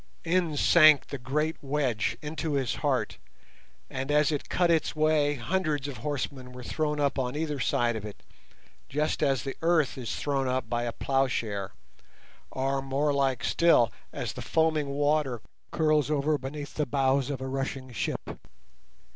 [0.25, 3.19] In sank the great wedge, into his heart,
[3.87, 7.95] and as it cut its way hundreds of horsemen were thrown up on either side
[7.95, 8.23] of it,
[8.89, 11.73] just as the earth is thrown up by a ploughshare,
[12.49, 17.47] or more like still, as the foaming water curls over beneath the bows of a
[17.47, 18.39] rushing ship.